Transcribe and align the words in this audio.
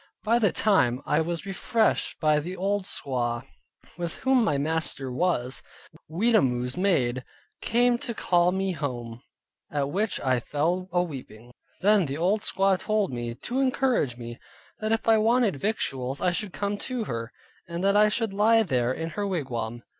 By 0.23 0.39
the 0.39 0.51
time 0.51 0.99
I 1.05 1.21
was 1.21 1.45
refreshed 1.45 2.19
by 2.19 2.39
the 2.39 2.57
old 2.57 2.85
squaw, 2.85 3.43
with 3.99 4.15
whom 4.15 4.43
my 4.43 4.57
master 4.57 5.11
was, 5.11 5.61
Weetamoo's 6.09 6.75
maid 6.75 7.23
came 7.61 7.99
to 7.99 8.15
call 8.15 8.51
me 8.51 8.71
home, 8.71 9.21
at 9.69 9.91
which 9.91 10.19
I 10.21 10.39
fell 10.39 10.89
aweeping. 10.91 11.51
Then 11.81 12.07
the 12.07 12.17
old 12.17 12.41
squaw 12.41 12.79
told 12.79 13.13
me, 13.13 13.35
to 13.35 13.59
encourage 13.59 14.17
me, 14.17 14.39
that 14.79 14.91
if 14.91 15.07
I 15.07 15.19
wanted 15.19 15.57
victuals, 15.57 16.19
I 16.19 16.31
should 16.31 16.51
come 16.51 16.79
to 16.79 17.03
her, 17.03 17.31
and 17.67 17.83
that 17.83 17.95
I 17.95 18.09
should 18.09 18.33
lie 18.33 18.63
there 18.63 18.91
in 18.91 19.11
her 19.11 19.27
wigwam. 19.27 19.83